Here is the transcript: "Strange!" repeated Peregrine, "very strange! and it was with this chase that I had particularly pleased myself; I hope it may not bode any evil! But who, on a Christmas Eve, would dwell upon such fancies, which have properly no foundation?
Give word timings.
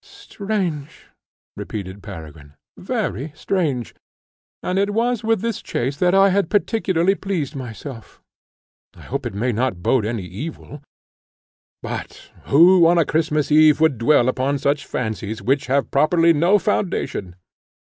"Strange!" 0.03 1.05
repeated 1.55 2.01
Peregrine, 2.01 2.55
"very 2.75 3.31
strange! 3.35 3.93
and 4.63 4.79
it 4.79 4.95
was 4.95 5.23
with 5.23 5.41
this 5.41 5.61
chase 5.61 5.95
that 5.95 6.15
I 6.15 6.29
had 6.29 6.49
particularly 6.49 7.13
pleased 7.13 7.55
myself; 7.55 8.19
I 8.95 9.01
hope 9.03 9.27
it 9.27 9.35
may 9.35 9.51
not 9.51 9.83
bode 9.83 10.03
any 10.07 10.25
evil! 10.25 10.81
But 11.83 12.31
who, 12.45 12.87
on 12.87 12.97
a 12.97 13.05
Christmas 13.05 13.51
Eve, 13.51 13.79
would 13.79 13.99
dwell 13.99 14.27
upon 14.27 14.57
such 14.57 14.87
fancies, 14.87 15.39
which 15.39 15.67
have 15.67 15.91
properly 15.91 16.33
no 16.33 16.57
foundation? 16.57 17.35